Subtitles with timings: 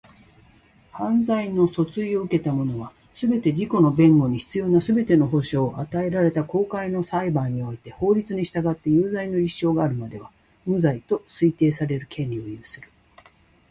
[0.91, 10.31] 犯罪の訴追を受けた者は、すべて、自己の弁護に必要なすべての保障を与えられた公開の裁判において法律に従って有罪の立証があるまでは、
[10.65, 12.89] 無罪と推定される権利を有する。